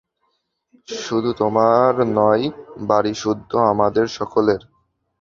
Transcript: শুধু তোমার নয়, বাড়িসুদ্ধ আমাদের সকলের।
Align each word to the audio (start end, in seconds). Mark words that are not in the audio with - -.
শুধু 0.99 1.29
তোমার 1.41 1.91
নয়, 2.15 2.45
বাড়িসুদ্ধ 2.87 3.51
আমাদের 3.71 4.05
সকলের। 4.17 4.61